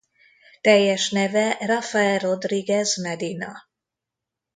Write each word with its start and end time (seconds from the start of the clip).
Teljes 0.61 1.09
neve 1.11 1.57
Rafael 1.59 2.17
Rodriguez 2.19 2.97
Medina. 2.97 3.67